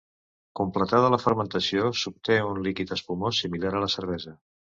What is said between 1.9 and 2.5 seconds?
s'obté